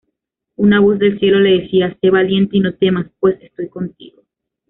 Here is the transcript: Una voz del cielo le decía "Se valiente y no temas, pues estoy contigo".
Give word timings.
Una 0.55 0.79
voz 0.79 0.97
del 0.97 1.19
cielo 1.19 1.39
le 1.39 1.61
decía 1.61 1.95
"Se 2.01 2.09
valiente 2.09 2.57
y 2.57 2.59
no 2.61 2.73
temas, 2.75 3.05
pues 3.19 3.37
estoy 3.39 3.69
contigo". 3.69 4.23